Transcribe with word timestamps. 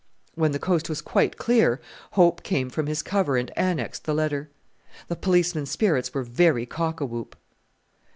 When 0.33 0.51
the 0.51 0.57
coast 0.57 0.89
was 0.89 0.99
quite 0.99 1.37
clear 1.37 1.79
Hope 2.13 2.41
came 2.41 2.71
from 2.71 2.87
his 2.87 3.03
cover 3.03 3.37
and 3.37 3.51
annexed 3.55 4.05
the 4.05 4.15
letter. 4.15 4.49
The 5.09 5.15
policeman's 5.15 5.69
spirits 5.69 6.11
were 6.11 6.23
very 6.23 6.65
cock 6.65 7.01
a 7.01 7.05
whoop. 7.05 7.35